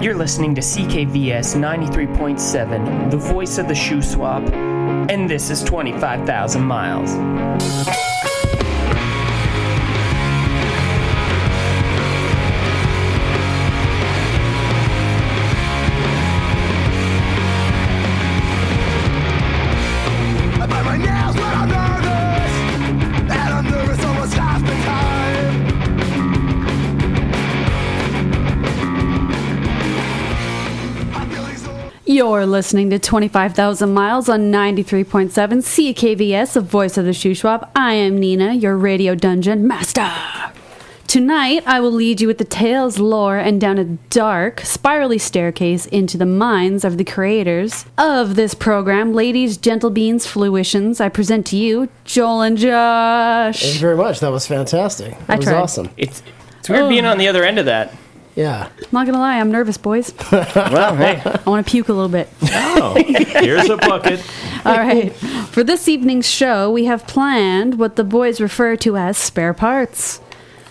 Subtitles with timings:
[0.00, 6.62] You're listening to CKVS 93.7, the voice of the shoe swap, and this is 25,000
[6.62, 7.14] miles.
[32.18, 37.70] You're listening to 25,000 Miles on 93.7 CKVS, the voice of the shoe swap.
[37.76, 40.10] I am Nina, your radio dungeon master.
[41.06, 45.86] Tonight, I will lead you with the tales, lore, and down a dark, spirally staircase
[45.86, 49.12] into the minds of the creators of this program.
[49.12, 53.60] Ladies, gentle beans, fruitions, I present to you Joel and Josh.
[53.60, 54.18] Thank you very much.
[54.18, 55.16] That was fantastic.
[55.28, 55.60] That I was tried.
[55.60, 55.90] awesome.
[55.96, 56.24] It's,
[56.58, 57.12] it's weird being oh.
[57.12, 57.94] on the other end of that.
[58.38, 58.68] Yeah.
[58.78, 60.14] I'm not gonna lie, I'm nervous, boys.
[60.32, 61.20] Well, hey.
[61.24, 62.28] I want to puke a little bit.
[62.42, 64.24] Oh, here's a bucket.
[64.64, 65.12] All right.
[65.50, 70.18] For this evening's show, we have planned what the boys refer to as spare parts.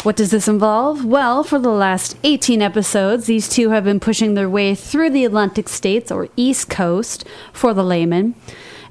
[0.03, 1.03] What does this involve?
[1.03, 5.25] Well, for the last 18 episodes, these two have been pushing their way through the
[5.25, 8.35] Atlantic states or East Coast for the layman.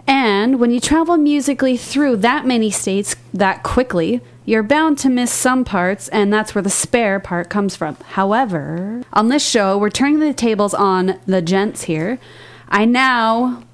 [0.07, 5.33] And when you travel musically through that many states that quickly, you're bound to miss
[5.33, 7.97] some parts, and that's where the spare part comes from.
[8.11, 12.21] However, on this show, we're turning the tables on the gents here.
[12.69, 13.65] I now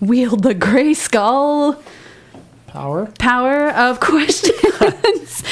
[0.00, 1.80] wield the Grayskull
[2.66, 3.06] Power.
[3.18, 5.42] power of questions.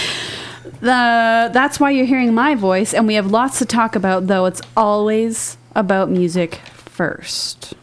[0.80, 4.46] the, that's why you're hearing my voice, and we have lots to talk about, though
[4.46, 7.74] it's always about music first.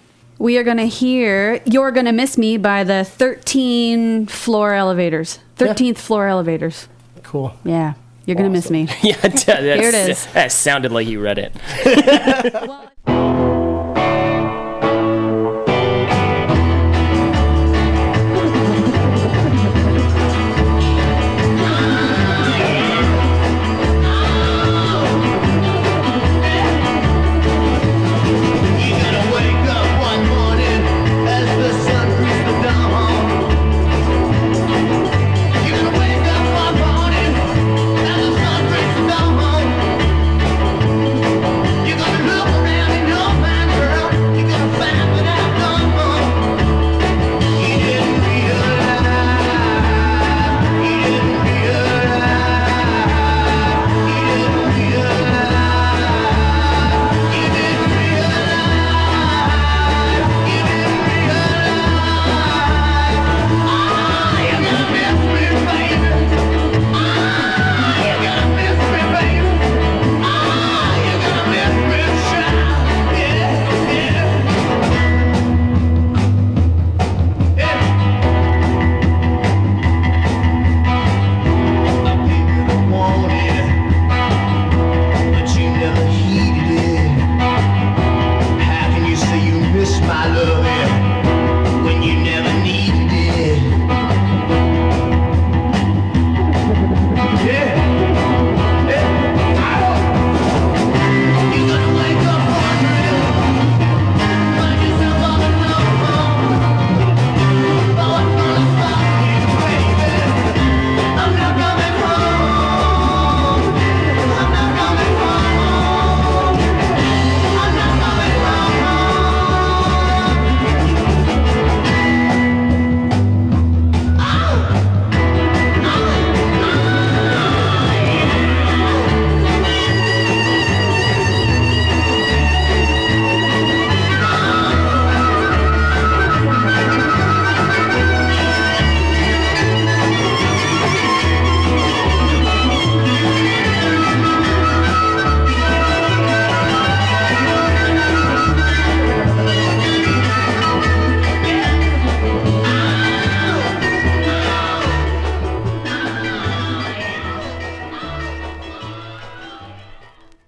[0.41, 5.37] We are going to hear You're Gonna Miss Me by the 13 floor elevators.
[5.57, 6.87] 13th floor elevators.
[7.21, 7.53] Cool.
[7.63, 7.93] Yeah,
[8.25, 8.87] you're going to miss me.
[9.03, 10.25] Yeah, that's, Here it is.
[10.33, 11.53] That sounded like you read it.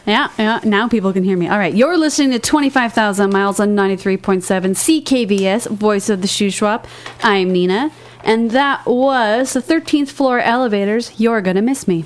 [0.05, 0.59] Yeah, yeah.
[0.63, 1.47] Now people can hear me.
[1.47, 1.73] All right.
[1.73, 6.87] You're listening to 25,000 Miles on 93.7 CKVS, voice of the shoe swap.
[7.21, 7.91] I'm Nina.
[8.23, 11.19] And that was the 13th floor elevators.
[11.19, 12.05] You're to miss me.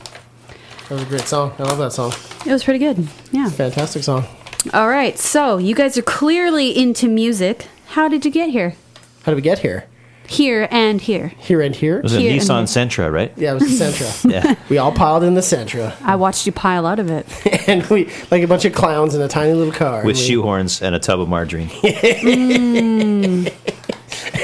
[0.90, 1.54] That was a great song.
[1.60, 2.14] I love that song.
[2.46, 3.08] It was pretty good.
[3.32, 3.50] Yeah.
[3.50, 4.26] Fantastic song.
[4.74, 5.18] All right.
[5.18, 7.68] So you guys are clearly into music.
[7.88, 8.76] How did you get here?
[9.24, 9.86] How did we get here?
[10.28, 11.30] Here and here.
[11.40, 11.98] here and here.
[11.98, 12.88] It was a Here and Nissan here.
[12.88, 13.32] Sentra, right?
[13.38, 14.32] Yeah, it was the Sentra.
[14.32, 14.56] Yeah.
[14.70, 17.26] we all piled in the Sentra, I watched you pile out of it.
[17.68, 20.04] and we like a bunch of clowns in a tiny little car.
[20.04, 21.70] With and we, shoehorns and a tub of margarine.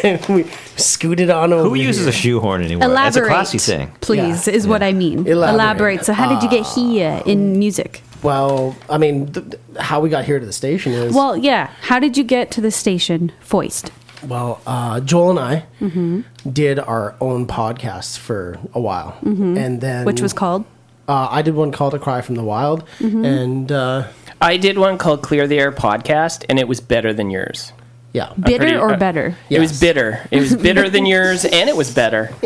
[0.03, 0.45] and we
[0.77, 1.69] scooted on over.
[1.69, 2.09] Who uses here.
[2.09, 2.87] a shoehorn anymore?
[2.89, 3.91] That's a Elaborate, classy thing.
[4.01, 4.53] please, Yeah.
[4.53, 5.27] is what I mean.
[5.27, 5.53] Elaborate.
[5.53, 6.05] Elaborate.
[6.05, 6.75] So, how did you get ah.
[6.75, 8.01] here in music?
[8.21, 11.69] Well, I mean, th- th- how we got here to the station is Well, yeah.
[11.81, 13.91] How did you get to the station, Foist?
[14.27, 16.21] Well, uh, Joel and I Mm-hmm.
[16.51, 20.05] did our own podcasts for a while, and then Mm-hmm.
[20.05, 20.65] Which was called?
[21.07, 23.25] uh, I did one called "A Cry from the Wild," Mm-hmm.
[23.25, 24.07] and uh,
[24.41, 27.73] I did one called Clear the Air podcast, and it was better than yours.
[28.13, 29.35] yeah, Bitter pretty- or uh, better?
[29.49, 30.27] It was bitter.
[30.31, 32.29] It was bitter than yours, and it was better.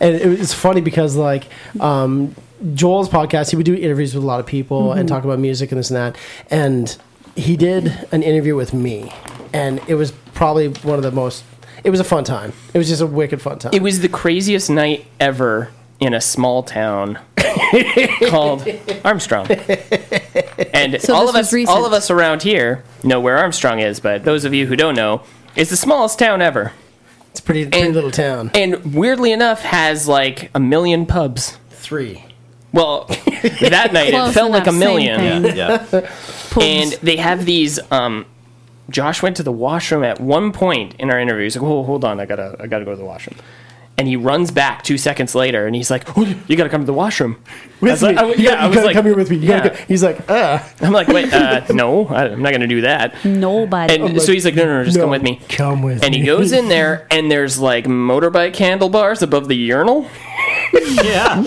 [0.00, 1.44] and it was funny because like
[1.80, 2.34] um,
[2.74, 4.98] Joel's podcast, he would do interviews with a lot of people Mm-hmm.
[5.00, 6.16] and talk about music and this and that.
[6.50, 6.96] And
[7.36, 9.10] he did an interview with me,
[9.52, 11.44] and it was probably one of the most.
[11.84, 12.52] It was a fun time.
[12.74, 13.72] It was just a wicked fun time.
[13.74, 15.70] It was the craziest night ever
[16.00, 17.18] in a small town
[18.28, 18.66] called
[19.04, 19.46] Armstrong.
[20.74, 21.76] And So all this of was us recent.
[21.76, 24.94] all of us around here know where Armstrong is, but those of you who don't
[24.94, 25.22] know,
[25.56, 26.72] it's the smallest town ever.
[27.30, 28.50] it's a pretty pretty and- little town.
[28.54, 31.58] And weirdly enough has like a million pubs.
[31.70, 32.24] Three.
[32.72, 33.04] Well,
[33.60, 35.42] that night it Close felt like a enough, same million.
[35.42, 35.56] thing.
[35.56, 36.62] Yeah, yeah.
[36.62, 38.24] And they have these um
[38.90, 41.44] Josh went to the washroom at one point in our interview.
[41.44, 43.36] He's like, "Oh, hold on, I gotta, I gotta go to the washroom."
[43.98, 46.86] And he runs back two seconds later, and he's like, "Oh, "You gotta come to
[46.86, 47.36] the washroom."
[47.80, 48.08] With was me.
[48.08, 49.36] like- I w- you yeah, gotta, I was gotta like, come here with me.
[49.36, 49.76] You yeah.
[49.86, 50.72] He's like, ah.
[50.80, 53.94] I'm like, "Wait, uh, no, I- I'm not gonna do that." Nobody.
[53.94, 56.14] And so he's like, "No, no, no, just No, come with me." Come with And
[56.14, 60.08] he goes in there, and there's like motorbike handlebars above the urinal.
[61.04, 61.42] yeah.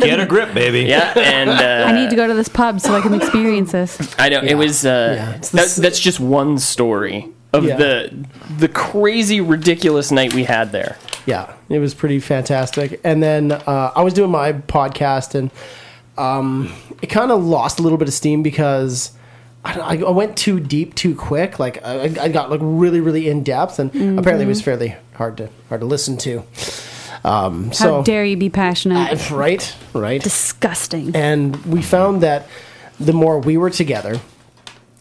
[0.00, 0.82] Get a grip, baby.
[0.82, 4.14] Yeah, and uh, I need to go to this pub so I can experience this.
[4.18, 4.84] I know it was.
[4.86, 7.76] Uh, Yeah, that, that's just one story of Yeah.
[7.76, 8.26] the
[8.58, 10.96] the crazy, ridiculous night we had there.
[11.26, 13.00] Yeah, it was pretty fantastic.
[13.04, 15.50] And then uh, I was doing my podcast, and
[16.16, 16.72] um,
[17.02, 19.10] it kind of lost a little bit of steam because
[19.64, 21.58] I, don't- I went too deep too quick.
[21.58, 25.36] Like I, I got like really, really in depth, and apparently it was fairly hard
[25.38, 26.44] to hard to listen to.
[27.24, 29.30] Um, How so dare you be passionate?
[29.30, 30.22] Uh, right, right.
[30.22, 31.14] Disgusting.
[31.16, 32.46] And we found that
[33.00, 34.20] the more we were together,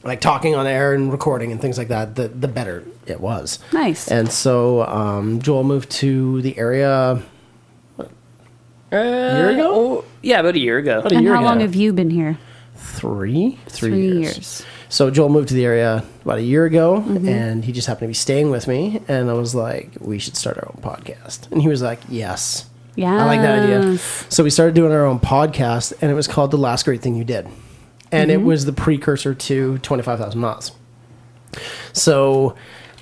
[0.04, 3.60] like talking on air and recording and things like that, the the better it was.
[3.74, 4.10] Nice.
[4.10, 7.22] And so um, Joel moved to the area
[8.92, 9.72] A year ago?
[9.74, 11.00] Oh, yeah, about a year ago.
[11.00, 11.48] about a and year how ago.
[11.50, 12.38] long have you been here?
[12.78, 14.66] three, Three years.
[14.95, 17.27] So Joel moved to the area about a year ago, Mm-hmm.
[17.27, 19.01] and he just happened to be staying with me.
[19.09, 22.69] And I was like, "We should start our own podcast." And he was like, "Yes,
[22.95, 23.12] Yeah.
[23.21, 23.97] I like that idea."
[24.30, 27.15] So we started doing our own podcast, and it was called "The Last Great Thing
[27.15, 27.45] You Did,"
[28.09, 28.39] and Mm-hmm.
[28.39, 30.71] it was the precursor to Twenty Five Thousand Miles.
[31.92, 32.56] So.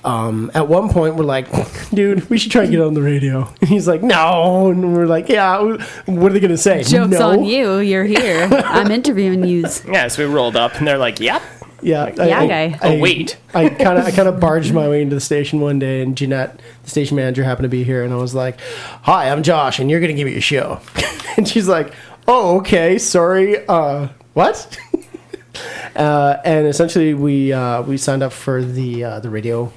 [0.05, 1.47] Um, at one point, we're like,
[1.93, 3.47] dude, we should try and get on the radio.
[3.61, 4.67] And he's like, no.
[4.69, 6.83] And we're like, yeah, what are they going to say?
[6.83, 7.29] Joke's no?
[7.29, 7.77] on you.
[7.77, 8.49] You're here.
[8.51, 9.63] I'm interviewing you.
[9.89, 11.41] Yeah, so we rolled up, and they're like, "Yep."
[11.83, 12.79] Yeah, yeah, guy.
[12.81, 13.37] Oh, wait.
[13.53, 16.15] I kind of I kind of barged my way into the station one day, and
[16.15, 18.59] Jeanette, the station manager, happened to be here, and I was like,
[19.03, 20.79] "Hi, I'm Josh, and you're gonna give me a show."
[21.37, 21.93] and she's like,
[22.27, 24.77] "Oh, okay, sorry, uh, what?"
[25.95, 29.71] uh, and essentially, we uh, we signed up for the uh, the radio.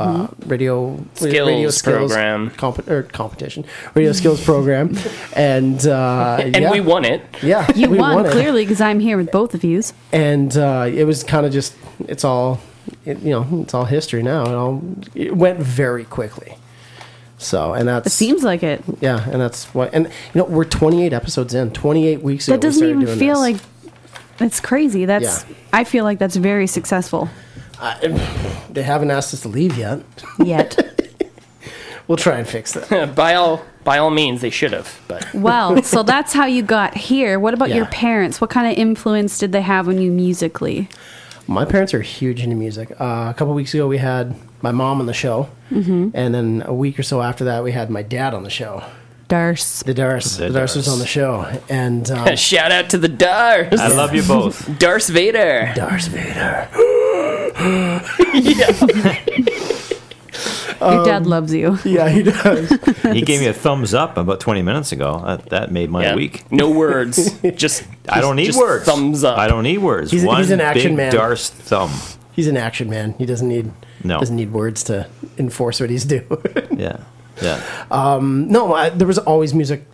[0.00, 2.50] Uh, radio Skills program.
[2.50, 3.64] comp- or competition
[3.94, 4.96] radio skills program
[5.36, 7.20] and uh And yeah, we won it.
[7.42, 9.92] yeah You we won, it clearly because I'm here with both of yous.
[10.12, 11.74] and uh, it was kind of just
[12.08, 12.60] it's all
[13.06, 14.82] it, you know it's all history now it all
[15.14, 16.56] it went very quickly
[17.38, 18.82] so and that's It seems like it.
[19.00, 22.60] yeah and that's what and you know we're 28 episodes in 28 weeks ago That
[22.64, 23.52] we doesn't started even feel this.
[23.54, 23.56] like
[24.40, 25.04] it's crazy.
[25.04, 25.54] That's Yeah.
[25.72, 27.28] I feel like that's very successful.
[28.70, 30.00] they haven't asked us to leave yet
[30.38, 30.78] Yet.
[32.08, 34.98] we'll try and fix that by all by all means, they should have.
[35.08, 37.38] But well, so that's how you got here.
[37.38, 38.40] What about your parents?
[38.40, 40.88] What kind of influence did they have on you musically?
[41.46, 44.98] my parents are huge into music uh, a couple weeks ago we had my mom
[45.00, 46.10] on the show Mm-hmm.
[46.14, 48.82] and then a week or so after that we had my dad on the show
[49.28, 49.84] Darce.
[49.84, 53.08] the Darce The the Darce was on the show and um, shout out to the
[53.08, 54.78] Dars, I love you both.
[54.78, 55.70] Darth Vader.
[55.74, 56.68] Darth Vader
[60.80, 61.78] Your dad loves you.
[61.84, 62.68] yeah he does
[63.02, 65.22] He gave me a thumbs up about 20 minutes ago.
[65.24, 66.14] That, that made my Yeah.
[66.16, 66.50] week.
[66.50, 67.40] No words.
[67.54, 68.84] Just I don't need just words.
[68.84, 69.38] Thumbs up.
[69.38, 70.10] I don't need words.
[70.10, 71.12] He's- One he's an action big man.
[71.12, 71.90] Darce thumb.
[72.32, 73.14] He's an action man.
[73.16, 73.70] He doesn't need
[74.02, 74.18] No.
[74.18, 75.06] doesn't need words to
[75.38, 76.26] enforce what he's doing.
[76.76, 76.98] Yeah.
[77.42, 77.60] Yeah.
[78.20, 79.84] no, I, there was always music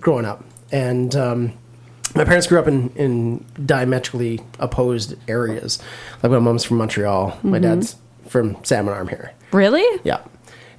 [0.00, 0.42] growing up,
[0.72, 1.52] and um,
[2.14, 5.78] my parents grew up in, in diametrically opposed areas.
[6.22, 7.62] Like my mom's from Montreal, my mm-hmm.
[7.62, 7.96] dad's
[8.28, 9.32] from Salmon Arm here.
[9.52, 10.00] Really?
[10.04, 10.20] Yeah,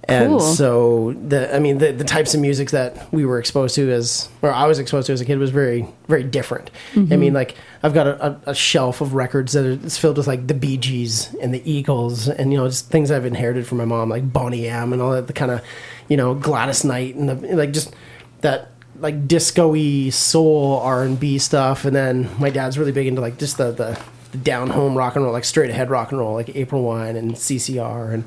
[0.07, 0.39] And Cool.
[0.39, 4.29] so the I mean the the types of music that we were exposed to as
[4.41, 6.69] or I was exposed to as a kid was very very different.
[6.93, 7.19] I mm-hmm.
[7.19, 10.47] mean like I've got a, a, a shelf of records that is filled with like
[10.47, 13.85] the Bee Gees and the Eagles and you know just things I've inherited from my
[13.85, 15.61] mom like Boney M and all that the kind of
[16.07, 17.95] you know Gladys Knight and the like just
[18.41, 23.57] that like disco-y soul R&B stuff and then my dad's really big into like just
[23.57, 23.99] the the,
[24.31, 27.15] the down home rock and roll like straight ahead rock and roll like April Wine
[27.15, 28.23] and CCR and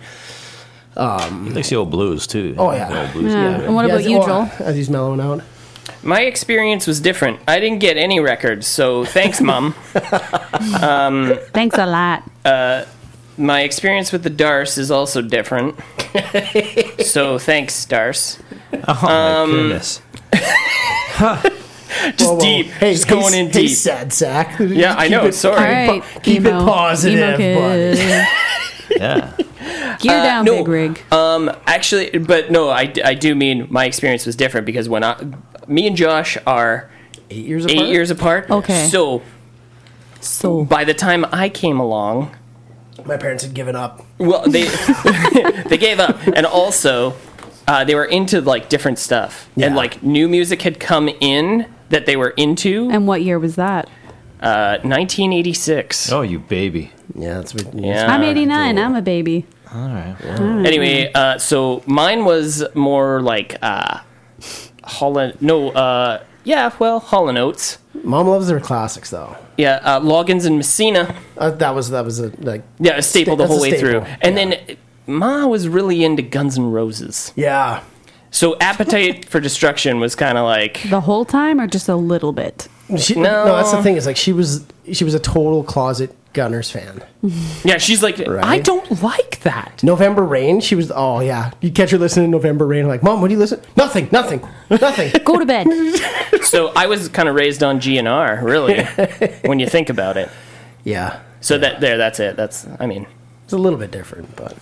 [0.97, 2.55] um, He likes the old blues too.
[2.59, 2.89] Oh, yeah.
[2.89, 3.33] The old blues.
[3.33, 3.39] Hmm.
[3.39, 3.61] Yeah.
[3.61, 4.51] And what Yeah, about you, Joel?
[4.59, 5.43] As he's mellowing out.
[6.03, 7.41] My experience was different.
[7.49, 9.75] I didn't get any records, so thanks, mom.
[10.83, 12.29] Um, thanks a lot.
[12.45, 12.85] Uh,
[13.37, 15.77] my experience with the Darce is also different.
[17.05, 18.41] so thanks, Darce.
[18.73, 20.03] Oh my um, goodness.
[22.17, 22.41] Just Whoa, whoa.
[22.41, 22.67] deep.
[22.67, 23.77] Hey, just going hey, in hey, deep.
[23.77, 24.59] sad sack.
[24.61, 25.57] Yeah, I Keep know, it- sorry.
[25.57, 28.27] All Alright, right, keep it positive, emo kid.
[28.91, 29.33] Yeah.
[30.01, 30.57] Gear down, no.
[30.59, 31.03] big rig.
[31.13, 35.23] Um, actually, but no, I, I do mean my experience was different because when I,
[35.67, 36.91] me and Josh are
[37.31, 37.79] Eight years apart.
[37.79, 38.51] eight years apart.
[38.51, 38.89] Okay.
[38.91, 39.23] So
[40.21, 42.35] So by the time I came along,
[43.05, 44.05] My parents had given up.
[44.19, 44.65] well, they
[45.69, 47.15] they gave up, and also
[47.69, 49.67] uh, they were into like different stuff, Yeah.
[49.67, 52.89] and like new music had come in that they were into.
[52.91, 53.89] and what year was that?
[54.41, 56.13] Uh, 1986.
[56.13, 56.93] Oh, you baby.
[57.15, 57.75] Yeah, that's what.
[57.75, 58.13] Yeah.
[58.13, 58.79] I'm Uh, 89.
[58.79, 59.47] I'm a baby.
[59.75, 60.17] All right.
[60.67, 63.99] Anyway, uh, so mine was more like uh,
[64.85, 67.79] Hall no, uh, yeah, well, Hall and Oates.
[68.05, 69.37] Mom loves their classics though.
[69.59, 71.15] Yeah, uh, Loggins and Messina.
[71.37, 72.63] Uh, that was that was a like.
[72.79, 74.01] Yeah, a staple the That's a whole way staple, through.
[74.23, 74.45] And yeah.
[74.67, 74.77] then
[75.09, 77.33] Ma was really into Guns N' Roses.
[77.35, 77.83] Yeah.
[78.31, 82.33] So Appetite for Destruction was kind of like, The whole time or just a little
[82.33, 82.69] bit?
[82.99, 83.45] She, No.
[83.47, 83.57] no.
[83.57, 87.03] that's the thing is like she was she was a total closet Gunners fan.
[87.65, 89.83] yeah, she's like, I don't like that.
[89.83, 90.91] November Rain, she was.
[90.95, 92.87] Oh yeah, you catch her listening to November Rain.
[92.89, 93.61] Like, mom, what do you listen?
[93.77, 95.11] Nothing, nothing, nothing.
[95.25, 95.67] Go to bed.
[96.45, 98.85] So I was kind of raised on GNR, really,
[99.49, 100.31] when you think about it.
[100.85, 102.37] yeah, So that there, that's it.
[102.37, 103.07] That's, I mean,
[103.45, 104.57] it's a little bit different, but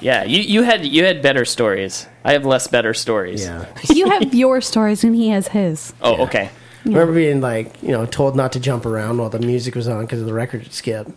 [0.00, 2.06] yeah, you, you had you had better stories.
[2.24, 3.44] I have less better stories.
[3.44, 3.66] yeah.
[3.90, 5.92] you have your stories and he has his.
[6.02, 6.50] Oh, okay.
[6.84, 9.86] I remember being like, you know, told not to jump around while the music was
[9.86, 11.08] on because the record would skip.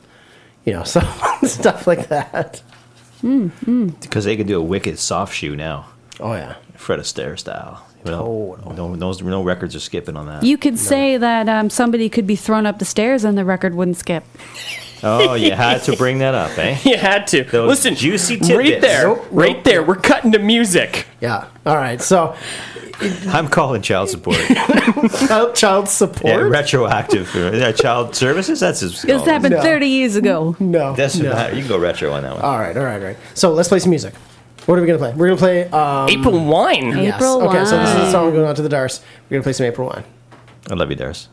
[0.66, 1.02] You know, so
[1.44, 2.62] stuff like that.
[3.22, 5.88] Because they could do a wicked soft shoe now.
[6.20, 6.56] Oh yeah.
[6.76, 7.86] Fred Astaire style.
[8.04, 8.74] You know, Total.
[8.74, 10.44] no, no, no records are skipping on that.
[10.44, 13.76] You could say that um, somebody could be thrown up the stairs and the record
[13.76, 14.26] wouldn't skip.
[15.04, 16.78] Oh, you had to bring that up, eh?
[16.86, 17.44] You had to.
[17.44, 18.82] Those Listen, juicy right tidbits.
[18.82, 19.64] there, Nope, right nope.
[19.64, 19.84] there.
[19.84, 21.08] We're cutting to music.
[21.22, 21.48] Yeah.
[21.66, 22.02] All right.
[22.02, 22.36] So
[23.28, 24.38] I'm calling child support.
[25.28, 25.90] child, child
[26.24, 27.34] yeah, retroactive.
[27.36, 28.60] Yeah, child services?
[28.60, 29.02] That's his.
[29.02, 29.62] This happened No.
[29.62, 30.56] 30 years ago.
[30.60, 30.96] no.
[30.96, 31.48] That's no.
[31.50, 32.42] you can go retro on that one.
[32.42, 32.76] All right.
[32.78, 33.02] All right.
[33.02, 33.18] All right.
[33.34, 34.14] So let's play some music.
[34.66, 35.14] What are we gonna play?
[35.14, 35.68] We're gonna play.
[35.70, 36.94] Um, April Wine.
[36.94, 37.04] Hey.
[37.06, 37.16] yes.
[37.16, 37.66] April Okay.
[37.66, 39.02] So this is the song going on to the Darce.
[39.30, 40.06] We're gonna play some April Wine.
[40.70, 41.28] I love you, Dars.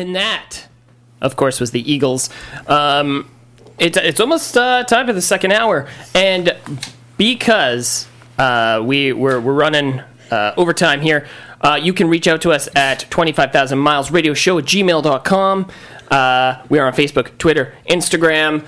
[0.00, 0.66] And that,
[1.20, 2.30] of course, was the Eagles.
[2.66, 3.30] Um,
[3.78, 6.56] it's it's almost uh, time for the second hour, and
[7.16, 8.08] because
[8.38, 11.26] uh, we we're, we're running uh, overtime here,
[11.60, 14.64] uh, you can reach out to us at twenty five thousand miles radio show at
[14.64, 15.70] gmail.com.
[16.10, 18.66] Uh, we are on Facebook, Twitter, Instagram,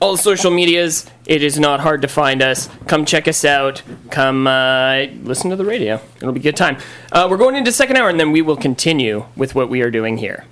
[0.00, 1.08] all the social medias.
[1.26, 2.68] It is not hard to find us.
[2.86, 3.82] Come check us out.
[4.10, 6.00] Come uh, listen to the radio.
[6.16, 6.78] It'll be a good time.
[7.10, 9.90] Uh, we're going into second hour, and then we will continue with what we are
[9.90, 10.44] doing here.